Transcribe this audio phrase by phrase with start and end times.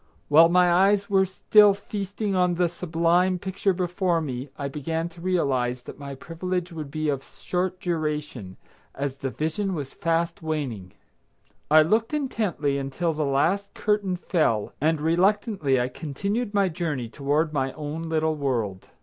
[0.29, 5.21] While my eyes were still feasting on the sublime picture before me I began to
[5.21, 8.57] realize that my privilege would be of short duration,
[8.95, 10.93] as the vision was fast waning.
[11.69, 17.53] I looked intently until the last curtain fell, and reluctantly I continued my journey toward
[17.53, 18.87] my own little world.